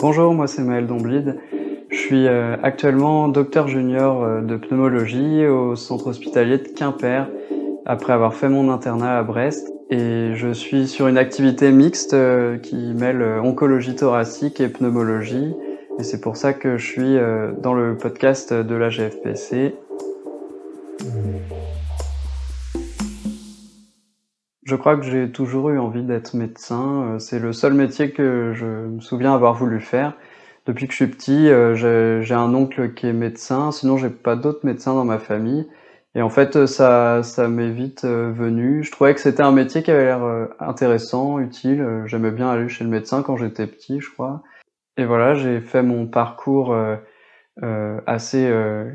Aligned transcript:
Bonjour, 0.00 0.32
moi 0.32 0.46
c'est 0.46 0.62
Maël 0.62 0.86
Domblide. 0.86 1.40
Je 1.90 1.96
suis 1.96 2.28
euh, 2.28 2.56
actuellement 2.62 3.26
docteur 3.26 3.66
junior 3.66 4.22
euh, 4.22 4.40
de 4.42 4.56
pneumologie 4.56 5.44
au 5.44 5.74
centre 5.74 6.06
hospitalier 6.06 6.58
de 6.58 6.68
Quimper 6.68 7.28
après 7.84 8.12
avoir 8.12 8.34
fait 8.34 8.48
mon 8.48 8.70
internat 8.70 9.18
à 9.18 9.24
Brest. 9.24 9.72
Et 9.90 10.34
je 10.36 10.52
suis 10.52 10.86
sur 10.86 11.08
une 11.08 11.18
activité 11.18 11.72
mixte 11.72 12.14
euh, 12.14 12.58
qui 12.58 12.76
mêle 12.76 13.22
oncologie 13.42 13.96
thoracique 13.96 14.60
et 14.60 14.68
pneumologie. 14.68 15.52
Et 15.98 16.04
c'est 16.04 16.20
pour 16.20 16.36
ça 16.36 16.52
que 16.52 16.76
je 16.76 16.86
suis 16.86 17.16
dans 17.60 17.74
le 17.74 17.96
podcast 17.96 18.52
de 18.52 18.74
la 18.76 18.88
GFPC 18.88 19.74
Je 24.68 24.76
crois 24.76 24.98
que 24.98 25.02
j'ai 25.02 25.32
toujours 25.32 25.70
eu 25.70 25.78
envie 25.78 26.02
d'être 26.02 26.34
médecin. 26.34 27.14
Euh, 27.14 27.18
c'est 27.18 27.38
le 27.38 27.54
seul 27.54 27.72
métier 27.72 28.10
que 28.10 28.52
je 28.54 28.66
me 28.66 29.00
souviens 29.00 29.32
avoir 29.32 29.54
voulu 29.54 29.80
faire. 29.80 30.12
Depuis 30.66 30.86
que 30.86 30.92
je 30.92 30.96
suis 30.96 31.06
petit, 31.06 31.48
euh, 31.48 31.74
j'ai 32.22 32.34
un 32.34 32.54
oncle 32.54 32.92
qui 32.92 33.06
est 33.06 33.14
médecin. 33.14 33.72
Sinon, 33.72 33.96
j'ai 33.96 34.10
pas 34.10 34.36
d'autres 34.36 34.66
médecins 34.66 34.92
dans 34.92 35.06
ma 35.06 35.18
famille. 35.18 35.66
Et 36.14 36.20
en 36.20 36.28
fait, 36.28 36.66
ça, 36.66 37.22
ça 37.22 37.48
m'est 37.48 37.70
vite 37.70 38.04
euh, 38.04 38.30
venu. 38.30 38.84
Je 38.84 38.92
trouvais 38.92 39.14
que 39.14 39.20
c'était 39.22 39.42
un 39.42 39.52
métier 39.52 39.82
qui 39.82 39.90
avait 39.90 40.04
l'air 40.04 40.20
intéressant, 40.60 41.38
utile. 41.38 42.02
J'aimais 42.04 42.30
bien 42.30 42.50
aller 42.50 42.68
chez 42.68 42.84
le 42.84 42.90
médecin 42.90 43.22
quand 43.22 43.38
j'étais 43.38 43.66
petit, 43.66 44.00
je 44.00 44.10
crois. 44.10 44.42
Et 44.98 45.06
voilà, 45.06 45.32
j'ai 45.32 45.62
fait 45.62 45.82
mon 45.82 46.06
parcours 46.06 46.76
assez 48.06 48.52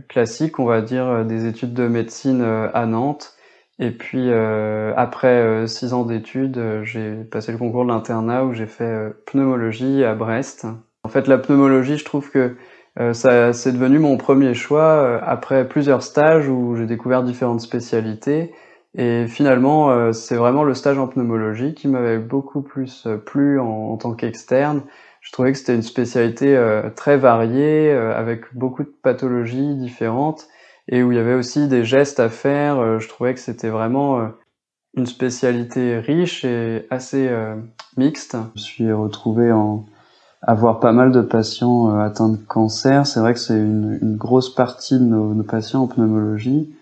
classique, 0.08 0.60
on 0.60 0.66
va 0.66 0.82
dire, 0.82 1.26
des 1.26 1.48
études 1.48 1.74
de 1.74 1.88
médecine 1.88 2.44
à 2.44 2.86
Nantes. 2.86 3.36
Et 3.80 3.92
puis 3.92 4.30
euh, 4.30 4.94
après 4.96 5.28
euh, 5.28 5.68
six 5.68 5.94
ans 5.94 6.04
d'études, 6.04 6.58
euh, 6.58 6.84
j'ai 6.84 7.16
passé 7.24 7.52
le 7.52 7.58
concours 7.58 7.84
de 7.84 7.90
l'internat 7.90 8.44
où 8.44 8.54
j'ai 8.54 8.68
fait 8.68 9.14
pneumologie 9.26 10.04
à 10.04 10.14
Brest. 10.14 10.68
En 11.04 11.10
fait, 11.10 11.28
la 11.28 11.38
pneumologie, 11.38 11.98
je 11.98 12.06
trouve 12.06 12.30
que 12.30 12.56
ça 13.14 13.54
c'est 13.54 13.72
devenu 13.72 13.98
mon 13.98 14.18
premier 14.18 14.54
choix 14.54 15.20
après 15.24 15.68
plusieurs 15.68 16.04
stages 16.04 16.48
où 16.48 16.76
j'ai 16.76 16.86
découvert 16.86 17.24
différentes 17.24 17.60
spécialités. 17.60 18.54
Et 18.96 19.26
finalement, 19.26 20.14
c'est 20.14 20.36
vraiment 20.36 20.64
le 20.64 20.76
stage 20.76 21.00
en 21.00 21.08
pneumologie 21.08 21.74
qui 21.74 21.88
m'avait 21.88 22.20
beaucoup 22.20 22.62
plus 22.62 23.08
plu 23.26 23.60
en 23.60 23.98
tant 23.98 24.14
qu'externe. 24.14 24.84
Je 25.22 25.32
trouvais 25.32 25.52
que 25.52 25.58
c'était 25.58 25.76
une 25.76 25.82
spécialité 25.82 26.56
très 26.96 27.18
variée, 27.18 27.92
avec 27.92 28.46
beaucoup 28.54 28.84
de 28.84 28.94
pathologies 29.02 29.76
différentes 29.76 30.48
et 30.88 31.04
où 31.04 31.12
il 31.12 31.16
y 31.18 31.22
avait 31.22 31.34
aussi 31.34 31.68
des 31.68 31.84
gestes 31.84 32.20
à 32.20 32.30
faire. 32.30 32.80
Euh, 32.80 33.00
je 33.00 33.08
trouvais 33.08 33.34
que 33.34 33.40
c'était 33.40 33.70
vraiment 33.70 34.20
euh, 34.20 34.28
une 34.96 35.06
spécialité 35.06 36.00
riche 36.00 36.46
et 36.46 36.86
assez 36.90 37.28
euh, 37.30 37.56
mixte. 37.98 38.38
Je 38.56 38.62
suis 38.62 38.92
retrouvé 38.92 39.52
en 39.52 39.86
avoir 40.42 40.80
pas 40.80 40.92
mal 40.92 41.12
de 41.12 41.22
patients 41.22 41.98
atteints 41.98 42.30
de 42.30 42.38
cancer. 42.38 43.08
C'est 43.08 43.22
vrai 43.22 43.34
que 43.34 43.40
c'est 43.40 43.58
une, 43.58 44.18
grosse 44.18 44.54
partie 44.54 45.00
de 45.00 45.06
nos, 45.06 45.42
patients 45.44 45.84
en 45.84 45.88
pneumologie. 45.88 46.76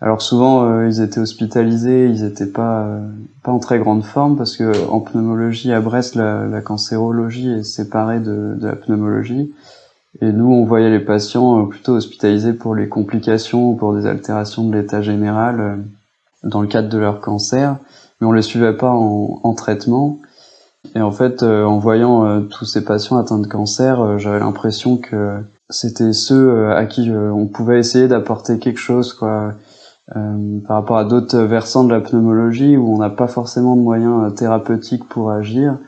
Alors 0.00 0.20
souvent 0.20 0.84
ils 0.84 1.00
étaient 1.00 1.20
hospitalisés, 1.20 2.06
ils 2.06 2.24
n'étaient 2.24 2.50
pas 2.50 2.98
pas 3.44 3.52
en 3.52 3.60
très 3.60 3.78
grande 3.78 4.04
forme 4.04 4.36
parce 4.36 4.56
que 4.56 4.88
en 4.90 4.98
pneumologie 4.98 5.72
à 5.72 5.80
Brest 5.80 6.16
la, 6.16 6.60
cancérologie 6.60 7.52
est 7.52 7.62
séparée 7.62 8.18
de 8.18 8.58
la 8.60 8.74
pneumologie. 8.74 9.54
Et 10.20 10.32
nous, 10.32 10.50
on 10.50 10.64
voyait 10.64 10.90
les 10.90 11.00
patients 11.00 11.60
euh, 11.60 11.68
plutôt 11.68 11.94
hospitalisés 11.94 12.52
pour 12.52 12.74
les 12.74 12.88
complications 12.88 13.70
ou 13.70 13.74
pour 13.74 13.94
des 13.94 14.06
altérations 14.06 14.68
de 14.68 14.76
l'état 14.76 15.02
général 15.02 15.60
euh, 15.60 15.76
dans 16.44 16.60
le 16.60 16.68
cadre 16.68 16.88
de 16.88 16.98
leur 16.98 17.20
cancer, 17.20 17.76
mais 18.20 18.26
on 18.26 18.32
les 18.32 18.42
suivait 18.42 18.76
pas 18.76 18.90
en, 18.90 19.40
en 19.42 19.54
traitement. 19.54 20.18
Et 20.94 21.00
en 21.00 21.10
fait, 21.10 21.42
euh, 21.42 21.64
en 21.64 21.78
voyant 21.78 22.42
tous 22.42 22.66
ces 22.66 22.84
patients 22.84 23.16
atteints 23.16 23.38
de 23.38 23.46
cancer, 23.46 24.18
j'avais 24.18 24.38
l'impression 24.38 24.98
que 24.98 25.38
c'était 25.70 26.12
ceux 26.12 26.70
à 26.72 26.84
qui 26.84 27.10
on 27.10 27.46
pouvait 27.46 27.78
essayer 27.78 28.06
d'apporter 28.06 28.58
quelque 28.58 28.78
chose, 28.78 29.14
quoi, 29.14 29.54
par 30.12 30.76
rapport 30.76 30.98
à 30.98 31.04
d'autres 31.06 31.38
versants 31.38 31.84
de 31.84 31.94
la 31.94 32.02
pneumologie 32.02 32.76
où 32.76 32.94
on 32.94 32.98
n'a 32.98 33.08
pas 33.08 33.28
forcément 33.28 33.76
de 33.76 33.80
moyens 33.80 34.34
thérapeutiques 34.34 35.08
pour 35.08 35.30
agir. 35.30 35.78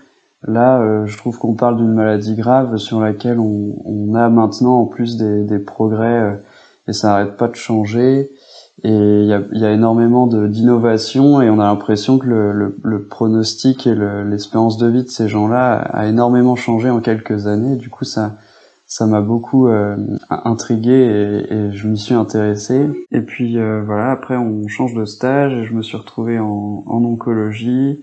Là, 0.46 0.80
euh, 0.80 1.06
je 1.06 1.16
trouve 1.16 1.38
qu'on 1.38 1.54
parle 1.54 1.76
d'une 1.76 1.92
maladie 1.92 2.36
grave 2.36 2.76
sur 2.76 3.00
laquelle 3.00 3.40
on, 3.40 3.76
on, 3.84 4.14
a 4.14 4.28
maintenant 4.28 4.80
en 4.80 4.86
plus 4.86 5.16
des, 5.16 5.42
des 5.42 5.58
progrès 5.58 6.20
euh, 6.20 6.32
et 6.86 6.92
ça 6.92 7.08
n'arrête 7.08 7.36
pas 7.36 7.48
de 7.48 7.56
changer. 7.56 8.30
Et 8.84 8.90
il 8.90 9.26
y 9.26 9.32
a, 9.32 9.40
y 9.52 9.64
a, 9.64 9.72
énormément 9.72 10.26
d'innovation 10.26 11.40
et 11.40 11.48
on 11.48 11.58
a 11.58 11.64
l'impression 11.64 12.18
que 12.18 12.26
le, 12.26 12.52
le, 12.52 12.76
le, 12.82 13.02
pronostic 13.02 13.86
et 13.86 13.94
l'espérance 13.94 14.76
de 14.76 14.86
vie 14.86 15.02
de 15.02 15.08
ces 15.08 15.28
gens-là 15.28 15.76
a 15.78 16.06
énormément 16.06 16.56
changé 16.56 16.90
en 16.90 17.00
quelques 17.00 17.46
années. 17.46 17.76
Du 17.76 17.88
coup, 17.88 18.04
ça 18.04 18.36
ça 18.88 19.06
m'a 19.06 19.20
beaucoup 19.20 19.66
euh, 19.66 19.96
intrigué 20.30 20.92
et, 20.92 21.52
et 21.52 21.72
je 21.72 21.88
m'y 21.88 21.98
suis 21.98 22.14
intéressé. 22.14 22.86
Et 23.10 23.20
puis 23.20 23.54
voilà, 23.54 24.12
après 24.12 24.36
on 24.36 24.68
change 24.68 24.94
de 24.94 25.04
stage 25.06 25.54
et 25.54 25.64
je 25.64 25.74
me 25.74 25.82
suis 25.82 25.96
retrouvé 25.96 26.38
en, 26.38 26.84
en 26.86 27.02
oncologie. 27.02 27.98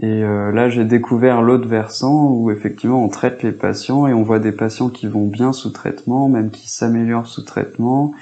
Et 0.00 0.22
euh, 0.22 0.52
là, 0.52 0.68
j'ai 0.68 0.84
découvert 0.84 1.42
l'autre 1.42 1.66
versant 1.66 2.30
où 2.30 2.50
effectivement 2.52 3.04
on 3.04 3.08
traite 3.08 3.42
les 3.42 3.50
patients 3.50 4.06
et 4.06 4.14
on 4.14 4.22
voit 4.22 4.38
des 4.38 4.52
patients 4.52 4.90
qui 4.90 5.08
vont 5.08 5.26
bien 5.26 5.52
sous 5.52 5.70
traitement, 5.70 6.28
même 6.28 6.50
qui 6.50 6.68
s'améliorent 6.70 7.26
sous 7.26 7.42
traitement. 7.42 8.12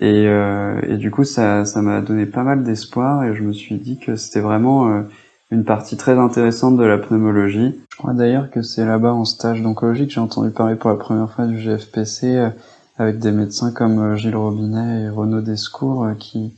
Et, 0.00 0.26
euh, 0.26 0.80
et, 0.88 0.96
du 0.96 1.10
coup, 1.10 1.24
ça, 1.24 1.64
ça 1.64 1.82
m'a 1.82 2.00
donné 2.00 2.26
pas 2.26 2.42
mal 2.42 2.64
d'espoir 2.64 3.22
et 3.24 3.34
je 3.34 3.42
me 3.42 3.52
suis 3.52 3.76
dit 3.76 3.98
que 3.98 4.16
c'était 4.16 4.40
vraiment 4.40 4.88
euh, 4.88 5.02
une 5.50 5.64
partie 5.64 5.96
très 5.96 6.18
intéressante 6.18 6.76
de 6.76 6.84
la 6.84 6.98
pneumologie. 6.98 7.78
Je 7.92 7.96
crois 7.96 8.14
d'ailleurs 8.14 8.50
que 8.50 8.62
c'est 8.62 8.84
là-bas 8.84 9.12
en 9.12 9.24
stage 9.24 9.62
d'oncologie 9.62 10.08
que 10.08 10.12
j'ai 10.12 10.20
entendu 10.20 10.50
parler 10.50 10.74
pour 10.74 10.90
la 10.90 10.96
première 10.96 11.30
fois 11.30 11.46
du 11.46 11.58
GFPC 11.58 12.50
avec 12.98 13.18
des 13.18 13.30
médecins 13.30 13.72
comme 13.72 14.16
Gilles 14.16 14.36
Robinet 14.36 15.02
et 15.02 15.08
Renaud 15.10 15.42
Descours 15.42 16.06
qui 16.18 16.54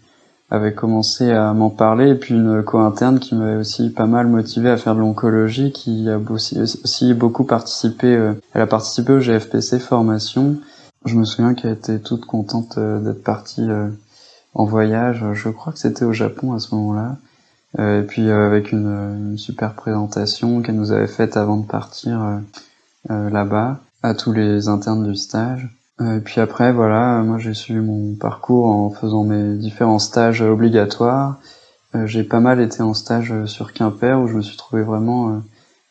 avait 0.53 0.75
commencé 0.75 1.31
à 1.31 1.55
m'en 1.55 1.71
parler, 1.71 2.11
et 2.11 2.15
puis 2.15 2.35
une 2.35 2.63
co-interne 2.63 3.19
qui 3.19 3.35
m'avait 3.35 3.57
aussi 3.57 3.89
pas 3.89 4.05
mal 4.05 4.27
motivé 4.27 4.69
à 4.69 4.77
faire 4.77 4.95
de 4.95 5.01
l'oncologie, 5.01 5.73
qui 5.73 6.11
a 6.11 6.19
aussi, 6.19 7.15
beaucoup 7.15 7.45
participé, 7.45 8.15
euh, 8.15 8.35
elle 8.53 8.61
a 8.61 8.67
participé 8.67 9.15
au 9.15 9.21
GFPC 9.21 9.79
formation. 9.79 10.59
Je 11.07 11.17
me 11.17 11.25
souviens 11.25 11.55
qu'elle 11.55 11.73
était 11.73 12.01
toute 12.01 12.27
contente 12.27 12.77
euh, 12.77 13.01
d'être 13.01 13.25
partie 13.25 13.67
euh, 13.67 13.89
en 14.53 14.67
voyage, 14.67 15.25
je 15.33 15.49
crois 15.49 15.73
que 15.73 15.79
c'était 15.79 16.05
au 16.05 16.13
Japon 16.13 16.53
à 16.53 16.59
ce 16.59 16.75
moment-là, 16.75 17.17
et 17.79 18.03
puis 18.03 18.31
avec 18.31 18.71
une, 18.71 19.39
super 19.39 19.73
présentation 19.73 20.61
qu'elle 20.61 20.77
nous 20.77 20.93
avait 20.93 21.07
faite 21.07 21.39
avant 21.39 21.57
de 21.57 21.65
partir 21.65 22.21
là-bas, 23.09 23.79
à 24.03 24.13
tous 24.13 24.33
les 24.33 24.69
internes 24.69 25.09
du 25.09 25.17
stage. 25.17 25.71
Euh, 26.01 26.19
et 26.19 26.21
puis 26.21 26.41
après, 26.41 26.73
voilà, 26.73 27.23
moi 27.23 27.39
j'ai 27.39 27.55
suivi 27.55 27.81
mon 27.81 28.15
parcours 28.15 28.67
en 28.67 28.91
faisant 28.91 29.25
mes 29.25 29.57
différents 29.57 29.99
stages 29.99 30.43
obligatoires. 30.43 31.39
Euh, 31.95 32.07
j'ai 32.07 32.25
pas 32.25 32.41
mal 32.41 32.61
été 32.61 32.83
en 32.83 32.95
stage 32.95 33.33
sur 33.47 33.73
Quimper 33.73 34.21
où 34.21 34.27
je 34.27 34.35
me 34.35 34.43
suis 34.43 34.57
trouvé 34.57 34.83
vraiment 34.83 35.31
euh, 35.31 35.39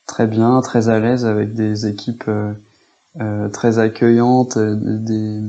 très 0.07 0.27
bien, 0.27 0.61
très 0.61 0.89
à 0.89 0.99
l'aise 0.99 1.25
avec 1.25 1.53
des 1.53 1.87
équipes 1.87 2.29
très 3.51 3.77
accueillantes, 3.77 4.57
des, 4.57 5.41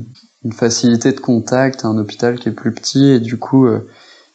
une 0.43 0.51
facilité 0.51 1.13
de 1.13 1.19
contact, 1.19 1.85
un 1.85 1.97
hôpital 1.97 2.37
qui 2.37 2.49
est 2.49 2.53
plus 2.53 2.73
petit 2.73 3.05
et 3.05 3.19
du 3.19 3.37
coup 3.37 3.67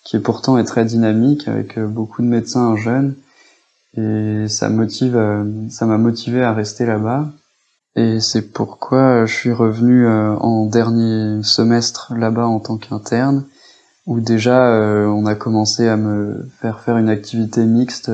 qui 0.05 0.17
est 0.17 0.21
pourtant 0.21 0.63
très 0.65 0.85
dynamique 0.85 1.47
avec 1.47 1.79
beaucoup 1.79 2.23
de 2.23 2.27
médecins 2.27 2.77
jeunes. 2.77 3.15
Et 3.97 4.49
ça 4.49 4.71
motive, 4.71 5.19
ça 5.71 5.87
m'a 5.87 5.99
motivé 5.99 6.43
à 6.43 6.53
rester 6.53 6.87
là-bas. 6.87 7.31
Et 7.99 8.21
c'est 8.21 8.53
pourquoi 8.53 9.27
je 9.27 9.35
suis 9.35 9.53
revenu 9.53 10.07
euh, 10.07 10.37
en 10.37 10.67
dernier 10.67 11.43
semestre 11.43 12.15
là-bas 12.17 12.47
en 12.47 12.61
tant 12.61 12.77
qu'interne, 12.77 13.45
où 14.07 14.21
déjà 14.21 14.69
euh, 14.69 15.07
on 15.07 15.27
a 15.27 15.35
commencé 15.35 15.89
à 15.89 15.97
me 15.97 16.49
faire 16.61 16.79
faire 16.79 16.97
une 16.99 17.09
activité 17.09 17.65
mixte 17.65 18.09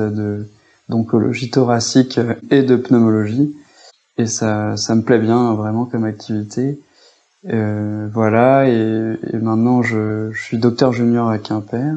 d'oncologie 0.89 1.51
thoracique 1.51 2.19
et 2.49 2.63
de 2.63 2.75
pneumologie. 2.77 3.55
Et 4.17 4.25
ça, 4.25 4.75
ça 4.75 4.95
me 4.95 5.03
plaît 5.03 5.19
bien 5.19 5.53
vraiment 5.53 5.85
comme 5.85 6.05
activité. 6.05 6.79
Euh, 7.53 8.09
voilà, 8.11 8.67
et, 8.67 9.19
maintenant 9.33 9.83
je, 9.83 10.31
je, 10.31 10.41
suis 10.41 10.57
docteur 10.57 10.93
junior 10.93 11.29
à 11.29 11.37
Quimper, 11.37 11.93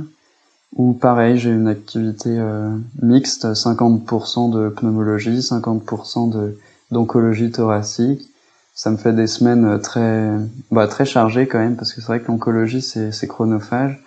où 0.76 0.92
pareil 0.92 1.38
j'ai 1.38 1.52
une 1.52 1.68
activité 1.68 2.36
euh, 2.38 2.68
mixte, 3.00 3.46
50% 3.46 4.52
de 4.52 4.68
pneumologie, 4.68 5.38
50% 5.38 6.30
de 6.30 6.58
d'oncologie 6.90 7.50
thoracique. 7.50 8.28
Ça 8.74 8.90
me 8.90 8.96
fait 8.96 9.12
des 9.12 9.26
semaines 9.26 9.64
euh, 9.64 9.78
très, 9.78 10.30
bah, 10.70 10.86
très 10.86 11.04
chargées 11.04 11.46
quand 11.46 11.58
même, 11.58 11.76
parce 11.76 11.92
que 11.92 12.00
c'est 12.00 12.06
vrai 12.06 12.20
que 12.20 12.28
l'oncologie, 12.28 12.80
c'est 12.80 13.26
chronophage. 13.26 14.00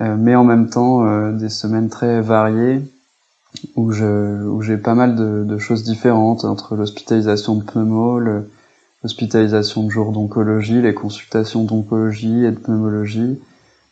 Euh, 0.00 0.16
mais 0.16 0.34
en 0.36 0.44
même 0.44 0.70
temps, 0.70 1.06
euh, 1.06 1.32
des 1.32 1.48
semaines 1.48 1.88
très 1.88 2.20
variées, 2.20 2.80
où 3.76 3.90
je 3.90 4.44
où 4.44 4.62
j'ai 4.62 4.76
pas 4.76 4.94
mal 4.94 5.16
de, 5.16 5.42
de, 5.44 5.58
choses 5.58 5.82
différentes 5.82 6.44
entre 6.44 6.76
l'hospitalisation 6.76 7.56
de 7.56 7.64
pneumo, 7.64 8.20
l'hospitalisation 9.02 9.84
de 9.84 9.90
jour 9.90 10.12
d'oncologie, 10.12 10.80
les 10.80 10.94
consultations 10.94 11.64
d'oncologie 11.64 12.44
et 12.44 12.50
de 12.50 12.58
pneumologie. 12.58 13.40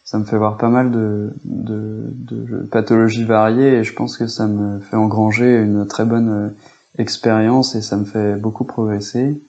Ça 0.04 0.18
me 0.18 0.24
fait 0.24 0.36
voir 0.36 0.56
pas 0.56 0.68
mal 0.68 0.92
de, 0.92 1.32
de, 1.44 2.04
de, 2.06 2.58
pathologies 2.70 3.24
variées 3.24 3.78
et 3.78 3.82
je 3.82 3.92
pense 3.92 4.16
que 4.16 4.28
ça 4.28 4.46
me 4.46 4.78
fait 4.78 4.94
engranger 4.94 5.56
une 5.56 5.84
très 5.88 6.04
bonne 6.04 6.54
expérience 6.98 7.74
et 7.74 7.82
ça 7.82 7.96
me 7.96 8.04
fait 8.04 8.36
beaucoup 8.36 8.64
progresser. 8.64 9.40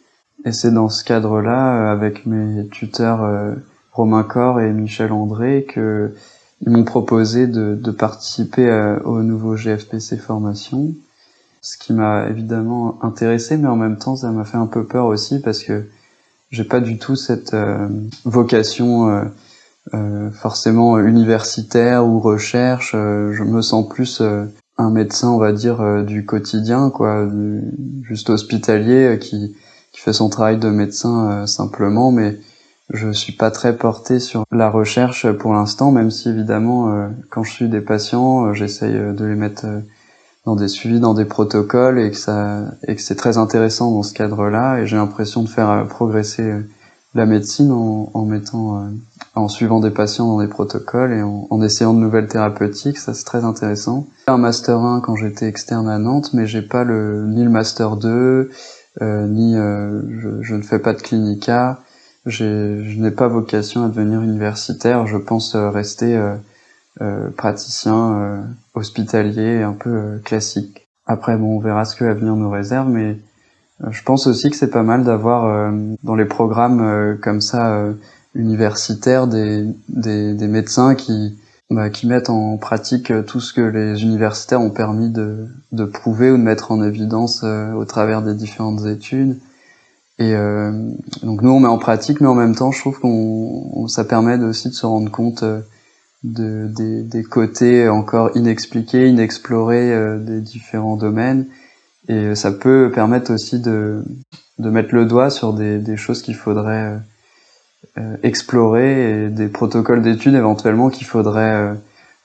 Et 0.45 0.51
c'est 0.51 0.71
dans 0.71 0.89
ce 0.89 1.03
cadre-là, 1.03 1.91
avec 1.91 2.25
mes 2.25 2.67
tuteurs 2.67 3.55
Romain 3.91 4.23
Cor 4.23 4.61
et 4.61 4.71
Michel 4.71 5.11
André, 5.11 5.65
que 5.67 6.13
ils 6.61 6.71
m'ont 6.71 6.83
proposé 6.83 7.47
de, 7.47 7.75
de 7.75 7.91
participer 7.91 8.97
au 9.03 9.21
nouveau 9.21 9.55
GFPC 9.55 10.17
formation 10.17 10.93
ce 11.67 11.77
qui 11.77 11.91
m'a 11.91 12.27
évidemment 12.29 12.97
intéressé, 13.03 13.57
mais 13.57 13.67
en 13.67 13.75
même 13.75 13.97
temps, 13.97 14.15
ça 14.15 14.31
m'a 14.31 14.45
fait 14.45 14.57
un 14.57 14.67
peu 14.67 14.85
peur 14.85 15.05
aussi 15.07 15.39
parce 15.39 15.63
que 15.63 15.85
j'ai 16.49 16.63
pas 16.63 16.79
du 16.79 16.97
tout 16.97 17.17
cette 17.17 17.53
euh, 17.53 17.89
vocation 18.23 19.09
euh, 19.09 19.23
euh, 19.93 20.31
forcément 20.31 20.97
universitaire 20.97 22.05
ou 22.05 22.19
recherche. 22.21 22.91
je 22.93 23.43
me 23.43 23.61
sens 23.61 23.87
plus 23.87 24.21
un 24.77 24.89
médecin, 24.89 25.29
on 25.29 25.37
va 25.37 25.51
dire, 25.51 26.03
du 26.05 26.25
quotidien, 26.25 26.89
quoi, 26.89 27.27
juste 28.03 28.29
hospitalier 28.29 29.17
qui, 29.19 29.55
qui 29.91 30.01
fait 30.01 30.13
son 30.13 30.29
travail 30.29 30.57
de 30.57 30.69
médecin 30.69 31.47
simplement, 31.47 32.11
mais 32.11 32.37
je 32.93 33.11
suis 33.11 33.33
pas 33.33 33.51
très 33.51 33.75
porté 33.75 34.19
sur 34.19 34.45
la 34.51 34.69
recherche 34.69 35.31
pour 35.31 35.53
l'instant, 35.53 35.91
même 35.91 36.11
si 36.11 36.29
évidemment, 36.29 37.09
quand 37.29 37.43
je 37.43 37.51
suis 37.51 37.69
des 37.69 37.81
patients, 37.81 38.53
j'essaye 38.53 38.93
de 38.93 39.25
les 39.25 39.35
mettre 39.35 39.65
dans 40.47 40.55
des 40.55 40.69
suivis, 40.69 41.01
dans 41.01 41.13
des 41.13 41.25
protocoles 41.25 41.99
et 41.99 42.09
que 42.09 42.15
ça 42.15 42.61
et 42.87 42.95
que 42.95 43.01
c'est 43.01 43.15
très 43.15 43.37
intéressant 43.37 43.91
dans 43.91 44.01
ce 44.01 44.13
cadre-là. 44.13 44.79
Et 44.79 44.87
j'ai 44.87 44.95
l'impression 44.95 45.43
de 45.43 45.49
faire 45.49 45.69
euh, 45.69 45.83
progresser 45.83 46.43
euh, 46.43 46.61
la 47.15 47.25
médecine 47.25 47.69
en, 47.69 48.09
en 48.13 48.23
mettant, 48.23 48.77
euh, 48.77 48.85
en 49.37 49.47
suivant 49.47 49.79
des 49.79 49.91
patients 49.91 50.27
dans 50.27 50.39
des 50.39 50.47
protocoles 50.47 51.13
et 51.13 51.21
en, 51.21 51.61
essayant 51.61 51.93
de 51.93 51.99
nouvelles 51.99 52.27
thérapeutiques. 52.27 52.97
Ça 52.97 53.13
c'est 53.13 53.25
très 53.25 53.43
intéressant. 53.43 54.07
J'ai 54.27 54.33
un 54.33 54.37
master 54.37 54.79
1 54.79 55.01
quand 55.01 55.15
j'étais 55.15 55.47
externe 55.47 55.87
à 55.87 55.97
Nantes, 55.99 56.31
mais 56.33 56.47
j'ai 56.47 56.61
pas 56.61 56.83
le 56.83 57.25
ni 57.27 57.43
le 57.43 57.49
master 57.49 57.95
2 57.95 58.49
euh, 59.01 59.27
ni 59.27 59.53
je, 59.53 60.41
je, 60.41 60.55
ne 60.55 60.61
fais 60.61 60.79
pas 60.79 60.93
de 60.93 61.01
clinica. 61.01 61.79
Je 62.25 62.99
n'ai 62.99 63.11
pas 63.11 63.27
vocation 63.27 63.85
à 63.85 63.87
devenir 63.87 64.21
universitaire. 64.21 65.07
Je 65.07 65.17
pense 65.17 65.55
rester 65.55 66.19
euh, 67.01 67.29
praticien 67.29 68.15
euh, 68.15 68.41
hospitalier 68.73 69.61
un 69.61 69.73
peu 69.73 69.89
euh, 69.89 70.17
classique. 70.23 70.87
Après, 71.05 71.37
bon, 71.37 71.57
on 71.57 71.59
verra 71.59 71.85
ce 71.85 71.95
que 71.95 72.03
l'avenir 72.03 72.35
nous 72.35 72.49
réserve, 72.49 72.89
mais 72.89 73.17
je 73.91 74.01
pense 74.01 74.25
aussi 74.25 74.49
que 74.49 74.55
c'est 74.55 74.71
pas 74.71 74.81
mal 74.81 75.03
d'avoir 75.03 75.71
dans 76.01 76.15
les 76.15 76.25
programmes 76.25 77.17
comme 77.21 77.41
ça 77.41 77.93
universitaires 78.37 79.27
des, 79.27 79.65
des, 79.89 80.47
médecins 80.47 80.95
qui, 80.95 81.37
bah, 81.69 81.89
qui 81.89 82.07
mettent 82.07 82.29
en 82.29 82.57
pratique 82.57 83.11
tout 83.25 83.41
ce 83.41 83.51
que 83.53 83.61
les 83.61 84.03
universitaires 84.03 84.61
ont 84.61 84.69
permis 84.69 85.09
de, 85.09 85.47
de 85.73 85.83
prouver 85.83 86.31
ou 86.31 86.37
de 86.37 86.43
mettre 86.43 86.71
en 86.71 86.81
évidence 86.83 87.43
au 87.43 87.85
travers 87.85 88.21
des 88.21 88.33
différentes 88.33 88.85
études. 88.85 89.37
Et 90.19 90.33
euh, 90.33 90.71
donc 91.21 91.41
nous 91.41 91.51
on 91.51 91.59
met 91.59 91.67
en 91.67 91.77
pratique, 91.77 92.21
mais 92.21 92.27
en 92.27 92.35
même 92.35 92.55
temps 92.55 92.71
je 92.71 92.79
trouve 92.79 92.99
qu'on 92.99 93.87
ça 93.87 94.03
permet 94.03 94.37
aussi 94.37 94.69
de 94.69 94.73
se 94.73 94.85
rendre 94.85 95.11
compte 95.11 95.43
de, 96.23 96.67
des, 96.67 97.03
des, 97.03 97.23
côtés 97.23 97.87
encore 97.89 98.35
inexpliqués, 98.35 99.07
inexplorés 99.07 99.93
euh, 99.93 100.17
des 100.17 100.41
différents 100.41 100.97
domaines. 100.97 101.45
Et 102.07 102.35
ça 102.35 102.51
peut 102.51 102.91
permettre 102.93 103.33
aussi 103.33 103.59
de, 103.59 104.03
de 104.59 104.69
mettre 104.69 104.95
le 104.95 105.05
doigt 105.05 105.29
sur 105.29 105.53
des, 105.53 105.77
des 105.77 105.97
choses 105.97 106.21
qu'il 106.21 106.35
faudrait 106.35 106.93
euh, 106.93 106.97
euh, 106.97 106.99
explorer 108.23 109.25
et 109.25 109.29
des 109.29 109.47
protocoles 109.47 110.01
d'études 110.01 110.35
éventuellement 110.35 110.89
qu'il 110.89 111.07
faudrait 111.07 111.75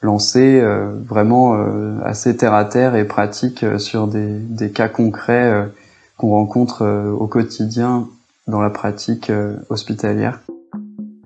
lancer 0.02 0.62
vraiment 1.06 1.56
assez 2.04 2.36
terre 2.36 2.54
à 2.54 2.64
terre 2.64 2.96
et 2.96 3.04
pratique 3.04 3.64
sur 3.78 4.06
des, 4.06 4.26
des 4.26 4.70
cas 4.70 4.88
concrets 4.88 5.68
qu'on 6.16 6.30
rencontre 6.30 6.84
au 7.18 7.26
quotidien 7.26 8.08
dans 8.46 8.60
la 8.60 8.70
pratique 8.70 9.30
hospitalière. 9.70 10.40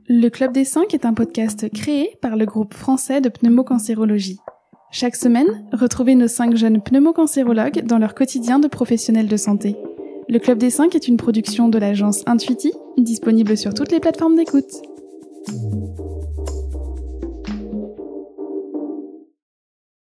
Le 0.09 0.29
Club 0.29 0.53
des 0.53 0.65
5 0.65 0.95
est 0.95 1.05
un 1.05 1.15
podcast 1.15 1.69
créé 1.75 2.17
par 2.23 2.37
le 2.37 2.47
groupe 2.47 2.75
français 2.75 3.21
de 3.21 3.29
pneumocancérologie. 3.29 4.39
Chaque 4.93 5.17
semaine, 5.17 5.67
retrouvez 5.73 6.15
nos 6.15 6.29
5 6.29 6.55
jeunes 6.55 6.81
pneumocancérologues 6.81 7.85
dans 7.85 7.99
leur 7.99 8.15
quotidien 8.15 8.61
de 8.61 8.69
professionnels 8.69 9.27
de 9.27 9.37
santé. 9.37 9.75
Le 10.29 10.39
Club 10.39 10.59
des 10.59 10.71
5 10.71 10.95
est 10.95 11.09
une 11.09 11.17
production 11.17 11.69
de 11.69 11.79
l'agence 11.79 12.23
Intuiti, 12.27 12.73
disponible 13.05 13.57
sur 13.57 13.75
toutes 13.75 13.93
les 13.93 14.01
plateformes 14.01 14.37
d'écoute. 14.37 14.71